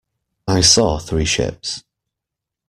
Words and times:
I 0.47 0.61
saw 0.61 0.97
three 0.97 1.25
ships. 1.25 1.83